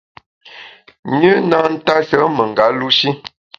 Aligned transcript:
Nyü 1.17 1.31
na 1.49 1.59
ntashe 1.73 2.19
menga 2.35 2.65
lu 2.77 2.87
shi. 2.97 3.09